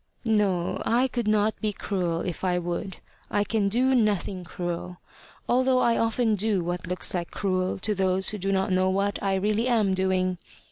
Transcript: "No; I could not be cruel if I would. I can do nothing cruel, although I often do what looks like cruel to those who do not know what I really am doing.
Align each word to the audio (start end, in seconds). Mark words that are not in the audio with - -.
"No; 0.25 0.81
I 0.83 1.07
could 1.07 1.27
not 1.27 1.53
be 1.61 1.71
cruel 1.71 2.21
if 2.21 2.43
I 2.43 2.57
would. 2.57 2.97
I 3.29 3.43
can 3.43 3.69
do 3.69 3.93
nothing 3.93 4.43
cruel, 4.43 4.97
although 5.47 5.77
I 5.77 5.95
often 5.95 6.33
do 6.33 6.63
what 6.63 6.87
looks 6.87 7.13
like 7.13 7.29
cruel 7.29 7.77
to 7.77 7.93
those 7.93 8.29
who 8.29 8.39
do 8.39 8.51
not 8.51 8.71
know 8.71 8.89
what 8.89 9.21
I 9.21 9.35
really 9.35 9.67
am 9.67 9.93
doing. 9.93 10.39